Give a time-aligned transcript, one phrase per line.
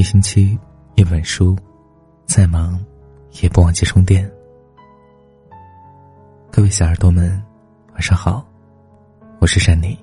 [0.00, 0.58] 一星期
[0.94, 1.54] 一本书，
[2.24, 2.82] 再忙
[3.42, 4.26] 也不忘记充电。
[6.50, 7.30] 各位小耳朵们，
[7.92, 8.42] 晚上好，
[9.42, 9.94] 我是珊妮。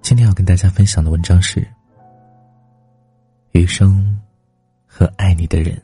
[0.00, 1.62] 今天要跟大家分享的文章是：
[3.50, 4.18] 余生
[4.86, 5.78] 和爱你的人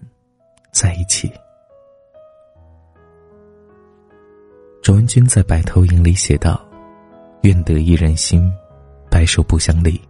[0.71, 1.31] 在一起。
[4.83, 6.67] 卓文君在《白头吟》里写道
[7.45, 8.51] ：“愿得一人心，
[9.11, 10.01] 白首不相离。”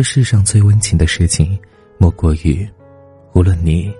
[0.00, 1.60] 这世上最温情的事情，
[1.98, 2.66] 莫过于，
[3.34, 3.94] 无论你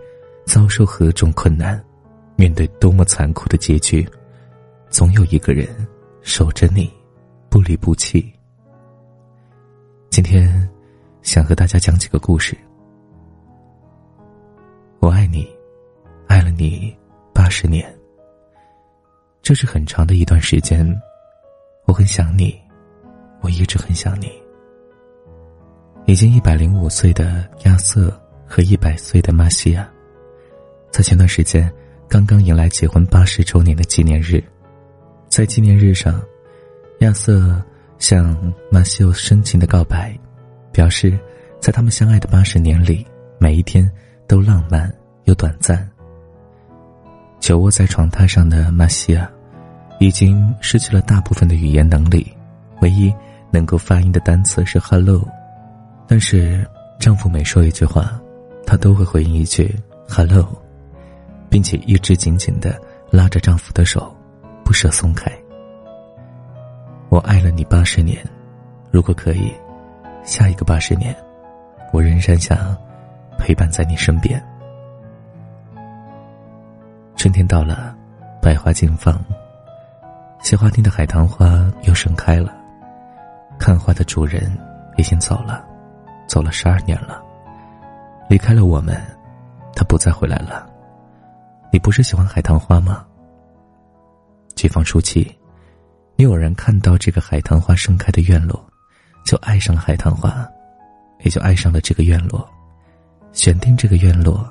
[0.46, 1.78] 遭受何种困难，
[2.36, 4.08] 面对多么残酷的结局，
[4.88, 5.68] 总有一个人
[6.22, 6.90] 守着你，
[7.50, 8.32] 不离不弃。
[10.08, 10.66] 今天，
[11.20, 12.56] 想和大家讲几个故事。
[15.00, 15.46] 我爱你，
[16.28, 16.96] 爱了你
[17.34, 17.94] 八十年。
[19.42, 20.82] 这是很长的一段时间，
[21.84, 22.58] 我很想你，
[23.42, 24.32] 我一直很想你。
[26.10, 28.12] 已经一百零五岁的亚瑟
[28.44, 29.88] 和一百岁的玛西亚，
[30.90, 31.72] 在前段时间
[32.08, 34.42] 刚刚迎来结婚八十周年的纪念日，
[35.28, 36.20] 在纪念日上，
[36.98, 37.62] 亚瑟
[38.00, 38.36] 向
[38.72, 40.12] 马西欧深情的告白，
[40.72, 41.16] 表示
[41.60, 43.06] 在他们相爱的八十年里，
[43.38, 43.88] 每一天
[44.26, 44.92] 都浪漫
[45.26, 45.88] 又短暂。
[47.38, 49.30] 久卧在床榻上的玛西亚，
[50.00, 52.26] 已经失去了大部分的语言能力，
[52.80, 53.14] 唯一
[53.52, 55.24] 能够发音的单词是 “hello”。
[56.10, 58.20] 但是丈夫每说一句话，
[58.66, 59.72] 她都会回应一句
[60.08, 60.44] “hello”，
[61.48, 62.76] 并且一直紧紧的
[63.12, 64.12] 拉着丈夫的手，
[64.64, 65.30] 不舍松开。
[67.10, 68.18] 我爱了你八十年，
[68.90, 69.54] 如果可以，
[70.24, 71.14] 下一个八十年，
[71.92, 72.76] 我仍然想
[73.38, 74.44] 陪伴在你身边。
[77.14, 77.96] 春天到了，
[78.42, 79.24] 百花竞放。
[80.42, 82.52] 鲜花厅的海棠花又盛开了。
[83.60, 84.50] 看花的主人
[84.96, 85.64] 已经走了，
[86.30, 87.20] 走了十二年了，
[88.28, 88.96] 离开了我们，
[89.74, 90.64] 他不再回来了。
[91.72, 93.04] 你不是喜欢海棠花吗？
[94.54, 95.36] 季风初期，
[96.14, 98.64] 你偶然看到这个海棠花盛开的院落，
[99.24, 100.48] 就爱上了海棠花，
[101.24, 102.48] 也就爱上了这个院落，
[103.32, 104.48] 选定这个院落，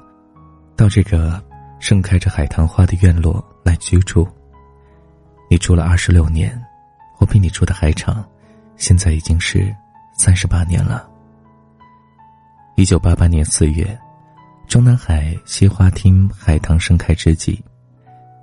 [0.75, 1.41] 到这个。
[1.79, 4.27] 盛开着海棠花的院落来居住。
[5.49, 6.61] 你住了二十六年，
[7.19, 8.21] 我比你住的还长，
[8.75, 9.73] 现在已经是
[10.17, 11.08] 三十八年了。
[12.79, 13.85] 一九八八年四月，
[14.65, 17.61] 中南海西花厅海棠盛开之际，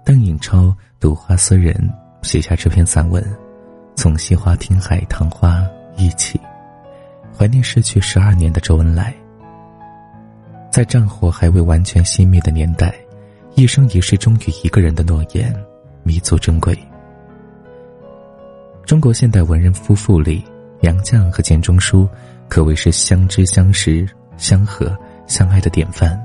[0.05, 1.75] 邓颖超读花思人
[2.21, 3.25] 写下这篇散文，
[3.95, 5.65] 从西花厅海棠花
[5.97, 6.39] 忆起，
[7.35, 9.15] 怀念逝去十二年的周恩来。
[10.71, 12.95] 在战火还未完全熄灭的年代。
[13.55, 15.51] 一生一世忠于一个人的诺言，
[16.03, 16.79] 弥足珍贵。
[18.85, 20.45] 中国现代文人夫妇里，
[20.83, 22.07] 杨绛和钱钟书
[22.51, 26.21] 可谓是相知相识、相和相爱的典范。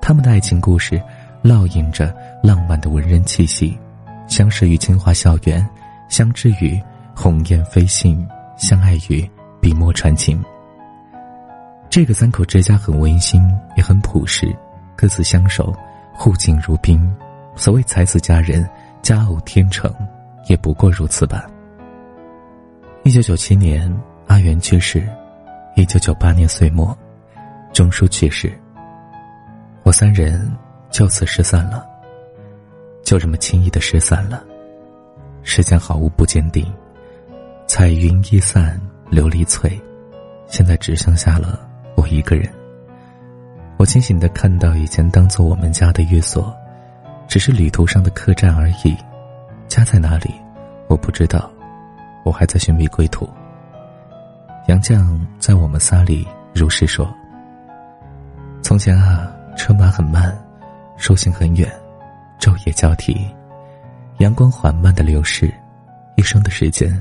[0.00, 1.00] 他们的爱情故事，
[1.42, 3.78] 烙印着浪漫的文人气息。
[4.26, 5.66] 相识于清华校园，
[6.08, 6.80] 相知于
[7.14, 9.28] 鸿雁飞信，相爱于
[9.60, 10.42] 笔墨传情。
[11.90, 13.42] 这个三口之家很温馨，
[13.76, 14.54] 也很朴实，
[14.96, 15.74] 各自相守。
[16.16, 17.12] 互敬如宾，
[17.56, 18.68] 所谓才子佳人，
[19.02, 19.92] 佳偶天成，
[20.48, 21.44] 也不过如此吧。
[23.02, 23.92] 一九九七年，
[24.28, 25.00] 阿元去世；
[25.74, 26.96] 一九九八年岁末，
[27.94, 28.52] 书去世。
[29.84, 30.50] 我三人
[30.90, 31.86] 就此失散了，
[33.04, 34.42] 就这么轻易的失散了。
[35.44, 36.66] 时间毫无不坚定，
[37.68, 38.80] 彩云易散
[39.12, 39.80] 琉璃脆，
[40.48, 41.60] 现在只剩下了
[41.94, 42.52] 我一个人。
[43.76, 46.52] 我清醒的看到，以前当做我们家的寓所，
[47.28, 48.96] 只是旅途上的客栈而已。
[49.68, 50.34] 家在哪里，
[50.88, 51.48] 我不知道。
[52.24, 53.28] 我还在寻觅归途。
[54.66, 57.14] 杨绛在我们仨里如是说
[58.74, 60.36] ：“从前啊，车马很慢，
[60.96, 61.72] 书信很远，
[62.40, 63.16] 昼夜交替，
[64.18, 65.48] 阳光缓慢的流逝，
[66.16, 67.00] 一生的时间，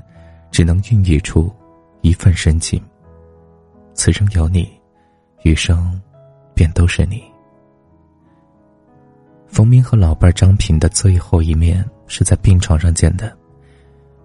[0.51, 1.51] 只能孕育出
[2.01, 2.79] 一份深情。
[3.95, 4.71] 此生有你，
[5.41, 5.99] 余生。”
[6.53, 7.23] 便都是你。
[9.47, 13.35] 冯明和老伴张平的最后一面是在病床上见的。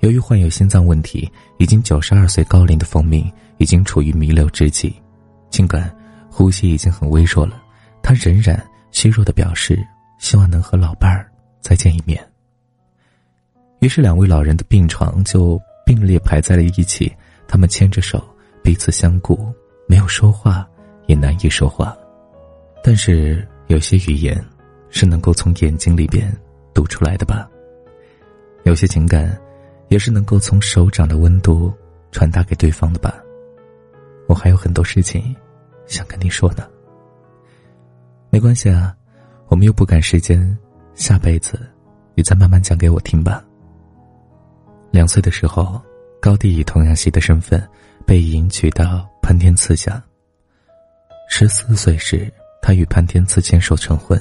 [0.00, 4.94] 由于患有心脏问题，已经九十二岁高龄的冯明已经处于弥留之际，
[5.48, 5.90] 尽管
[6.38, 7.60] 呼吸已经很微弱了，
[8.00, 9.84] 他仍然虚弱的表示
[10.20, 11.28] 希望能和老伴儿
[11.60, 12.24] 再见一面。
[13.80, 17.12] 于是，两位老人的病床就并列排在了一起，
[17.48, 18.24] 他们牵着手，
[18.62, 19.52] 彼此相顾，
[19.88, 20.64] 没有说话，
[21.08, 21.92] 也难以说话。
[22.84, 24.40] 但是有些语言，
[24.90, 26.32] 是能够从眼睛里边
[26.72, 27.50] 读出来的吧？
[28.62, 29.36] 有些情感，
[29.88, 31.74] 也是能够从手掌的温度
[32.12, 33.12] 传达给对方的吧？
[34.28, 35.34] 我还有很多事情
[35.88, 36.68] 想跟你说呢。
[38.30, 38.94] 没关系啊，
[39.48, 40.56] 我们又不赶时间，
[40.94, 41.58] 下辈子
[42.14, 43.42] 你再慢慢讲给我听吧。
[44.90, 45.80] 两岁的时候，
[46.20, 47.60] 高低以童养媳的身份
[48.06, 50.02] 被迎娶到潘天赐家。
[51.28, 52.32] 十四岁时，
[52.62, 54.18] 他与潘天赐牵手成婚。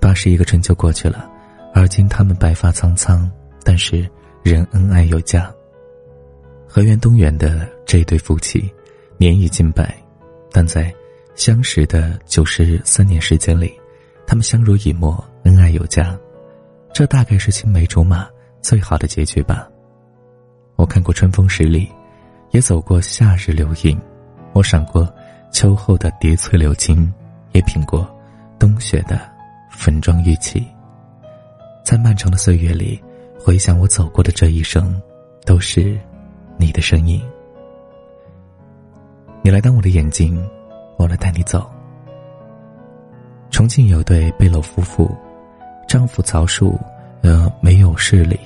[0.00, 1.30] 八十一个春秋过去了，
[1.72, 3.30] 而今他们白发苍苍，
[3.62, 4.06] 但是
[4.42, 5.50] 仍恩爱有加。
[6.68, 8.70] 河源东源的这对夫妻，
[9.16, 9.96] 年已近百，
[10.54, 10.94] 但在
[11.34, 13.74] 相识的九十三年时间里，
[14.24, 15.12] 他们相濡以沫，
[15.42, 16.16] 恩爱有加。
[16.92, 18.28] 这大概是青梅竹马
[18.62, 19.68] 最好的结局吧。
[20.76, 21.90] 我看过春风十里，
[22.52, 24.00] 也走过夏日流萤，
[24.52, 25.12] 我赏过
[25.50, 27.12] 秋后的叠翠流金，
[27.50, 28.08] 也品过
[28.56, 29.34] 冬雪的。
[29.76, 30.64] 粉妆玉砌，
[31.84, 33.02] 在漫长的岁月里，
[33.40, 35.02] 回想我走过的这一生，
[35.44, 35.98] 都是
[36.56, 37.20] 你的身影。
[39.44, 40.42] 你来当我的眼睛，
[40.96, 41.70] 我来带你走。
[43.50, 45.14] 重庆有对背篓夫妇，
[45.86, 46.80] 丈夫曹树，
[47.20, 48.40] 呃，没有视力，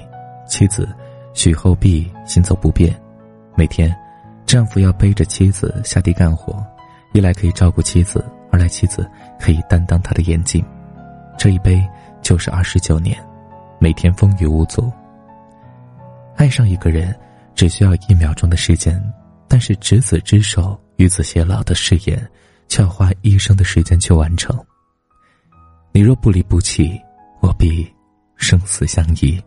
[0.49, 0.89] 妻子
[1.35, 2.93] 许厚碧行走不便，
[3.55, 3.97] 每天，
[4.45, 6.61] 丈夫要背着妻子下地干活，
[7.13, 9.09] 一来可以照顾妻子，二来妻子
[9.39, 10.65] 可以担当他的眼睛。
[11.39, 11.81] 这一杯
[12.23, 13.17] 就是二十九年，
[13.79, 14.91] 每天风雨无阻。
[16.35, 17.15] 爱上一个人
[17.55, 19.01] 只需要一秒钟的时间，
[19.47, 22.31] 但是执子之手与子偕老的誓言，
[22.69, 24.59] 却要花一生的时间去完成。
[25.93, 27.01] 你若不离不弃，
[27.41, 27.89] 我必
[28.37, 29.41] 生死相依。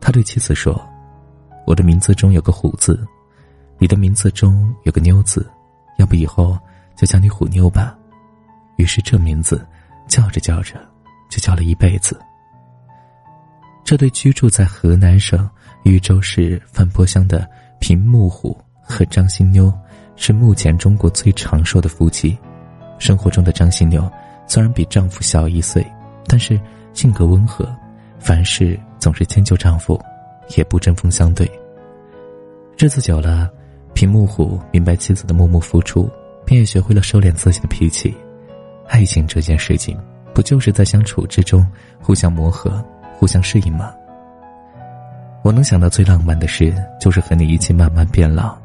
[0.00, 0.80] 他对妻子说
[1.66, 3.06] ：“我的名字中有个虎字，
[3.78, 5.50] 你的名字中有个妞字，
[5.98, 6.56] 要不以后
[6.96, 7.96] 就叫你虎妞吧。”
[8.76, 9.66] 于是，这名字
[10.06, 10.80] 叫着叫着，
[11.28, 12.20] 就叫了一辈子。
[13.84, 15.48] 这对居住在河南省
[15.82, 17.48] 禹州市范坡乡的
[17.80, 19.72] 平木虎和张新妞，
[20.14, 22.38] 是目前中国最长寿的夫妻。
[22.98, 24.08] 生活中的张新妞
[24.46, 25.84] 虽然比丈夫小一岁，
[26.26, 26.60] 但是
[26.92, 27.68] 性格温和，
[28.18, 30.00] 凡事总是迁就丈夫，
[30.56, 31.50] 也不针锋相对。
[32.78, 33.50] 日子久了，
[33.94, 36.08] 平木虎明白妻子的默默付出，
[36.44, 38.14] 便也学会了收敛自己的脾气。
[38.86, 39.98] 爱情这件事情，
[40.32, 41.66] 不就是在相处之中
[42.00, 42.84] 互相磨合、
[43.16, 43.92] 互相适应吗？
[45.42, 48.56] 我能想到最浪漫的事，就是和你一起慢慢变老，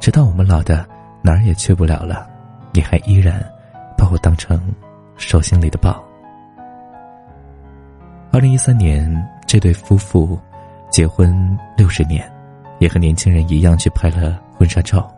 [0.00, 0.86] 直到我们老的
[1.22, 2.28] 哪儿也去不了了，
[2.72, 3.44] 你还依然
[3.96, 4.60] 把我当成
[5.16, 6.02] 手心里的宝。
[8.30, 9.10] 二零一三年，
[9.46, 10.38] 这对夫妇
[10.90, 12.30] 结婚六十年，
[12.78, 15.12] 也和年轻人一样去拍了婚纱照。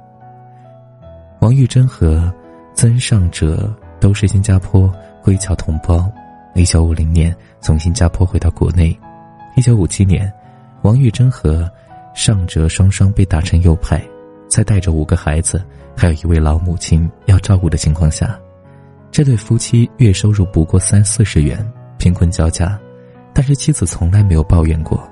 [1.40, 2.32] 王玉珍和
[2.74, 3.72] 曾尚哲。
[4.00, 4.90] 都是新加坡
[5.22, 6.10] 归侨同胞。
[6.54, 8.98] 一九五零年从新加坡回到国内。
[9.56, 10.32] 一九五七年，
[10.80, 11.70] 王玉珍和
[12.14, 14.02] 尚哲双双被打成右派，
[14.50, 15.64] 在带着五个孩子，
[15.96, 18.38] 还有一位老母亲要照顾的情况下，
[19.10, 21.66] 这对夫妻月收入不过三四十元，
[21.96, 22.78] 贫困交加。
[23.32, 25.08] 但是妻子从来没有抱怨过。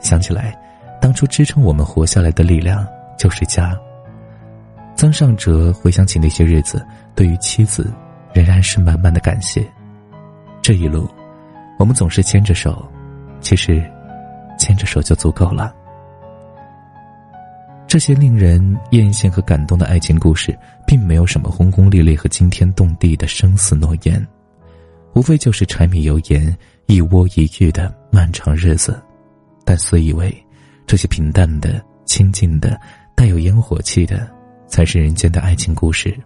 [0.00, 0.58] 想起来，
[1.00, 2.84] 当初支撑我们活下来的力量
[3.16, 3.78] 就是家。
[4.96, 6.84] 曾尚哲回想起那些日子，
[7.14, 7.92] 对于妻子。
[8.32, 9.66] 仍然是满满的感谢。
[10.62, 11.10] 这一路，
[11.80, 12.86] 我们总是牵着手，
[13.40, 13.82] 其实，
[14.56, 15.74] 牵着手就足够了。
[17.90, 20.56] 这些令人艳羡和感动的爱情故事，
[20.86, 24.24] 并没有什么轰轰烈烈和惊天动地的生死诺言，
[25.12, 26.56] 无非就是柴米油盐、
[26.86, 29.02] 一窝一玉的漫长日子。
[29.64, 30.32] 但自以为，
[30.86, 32.80] 这些平淡的、亲近的、
[33.16, 34.30] 带有烟火气的，
[34.68, 36.16] 才是人间的爱情故事。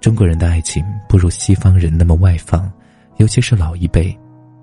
[0.00, 2.72] 中国人的爱情不如西方人那么外放，
[3.16, 4.16] 尤其是老一辈，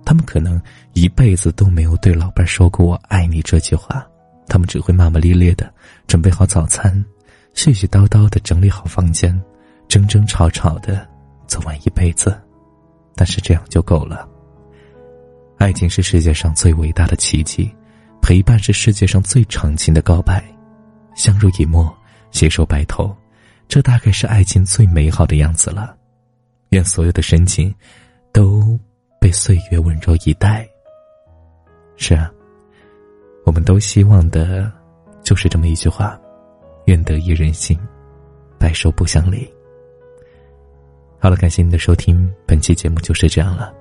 [0.06, 0.62] 他们可能
[0.94, 4.08] 一辈子都没有对老伴说过“我爱你”这句话，
[4.48, 5.72] 他们只会骂骂咧咧的
[6.08, 6.94] 准备好早餐，
[7.54, 9.40] 絮絮叨叨的整理好房间，
[9.88, 11.08] 争争吵吵的
[11.48, 12.40] 走完一辈子，
[13.16, 14.28] 但是这样就够了。
[15.58, 17.70] 爱情是世界上最伟大的奇迹，
[18.22, 20.44] 陪伴是世界上最长情的告白，
[21.16, 21.92] 相濡以沫，
[22.32, 23.16] 携手白头。
[23.68, 25.94] 这大概是爱情最美好的样子了，
[26.70, 27.74] 愿所有的深情，
[28.32, 28.80] 都
[29.20, 30.66] 被岁月温柔以待。
[31.98, 32.32] 是啊，
[33.48, 34.70] 我们都希望的，
[35.24, 36.20] 就是这么一句话：
[36.84, 37.80] 愿得一人心，
[38.60, 39.50] 白首不相离。
[41.18, 43.74] 好了，感谢您的收听，本期节目就是这样了。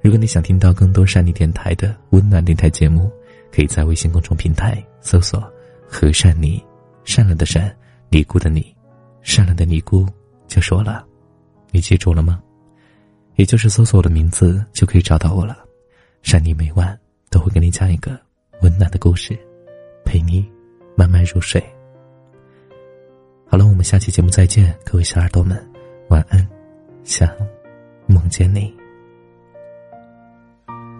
[0.00, 3.12] 如果你想听到更多善妮电台的温暖电台节目，
[3.52, 5.38] 可以在微信公众平台搜索
[5.86, 6.58] “和善妮”，
[7.04, 7.70] 善良的善，
[8.08, 8.74] 尼姑的你。
[9.20, 10.08] 善良的尼姑
[10.46, 11.04] 就说了
[11.70, 12.42] ：“你记住了吗？
[13.36, 15.58] 也就是搜索我的名字就可以找到我了。
[16.22, 18.18] 善妮每晚都会给你讲一个
[18.68, 19.34] 温暖的故事，
[20.04, 20.46] 陪你
[20.94, 21.58] 慢慢入睡。
[23.46, 25.56] 好了，我们下期节目再见，各位小耳朵们，
[26.10, 26.46] 晚安，
[27.02, 27.26] 想
[28.06, 28.70] 梦见你。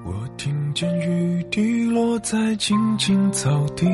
[0.06, 3.86] 我听见雨滴落在青青草地，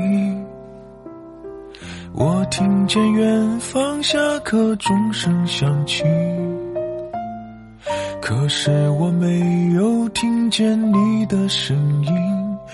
[2.12, 6.04] 我听见远方下课钟声响起，
[8.22, 12.12] 可是我没有听见你的声音，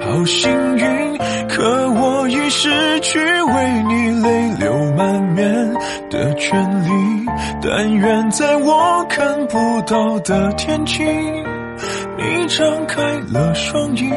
[0.00, 1.18] 好幸运。
[1.48, 2.68] 可我已失
[3.00, 5.74] 去为你泪流满面
[6.10, 7.26] 的权利，
[7.62, 13.02] 但愿在我看不到的天际，你张开
[13.32, 14.10] 了双翼，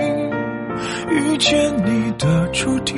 [1.10, 2.98] 遇见你的注定。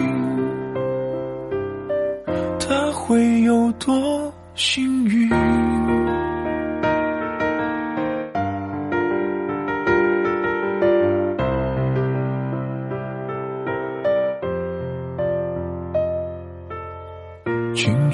[2.59, 5.29] 他会有多幸运？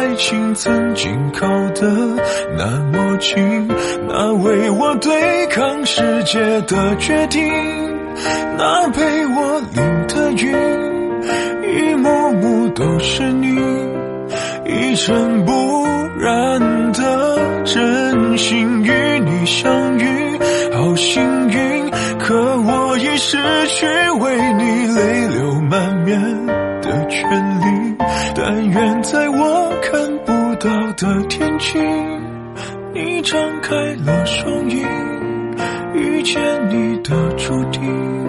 [0.00, 2.16] 爱情曾经靠得
[2.56, 3.68] 那么近，
[4.08, 7.46] 那为我对抗世界的决定，
[8.56, 10.56] 那陪我淋的雨，
[11.68, 13.60] 一幕幕都是你。
[14.64, 15.84] 一尘不
[16.18, 20.38] 染的真心与你相遇，
[20.72, 21.90] 好幸运。
[22.18, 23.36] 可我已失
[23.68, 23.86] 去
[24.18, 26.18] 为你泪流满面
[34.04, 34.86] 了双影，
[35.94, 36.40] 遇见
[36.70, 38.19] 你的注定。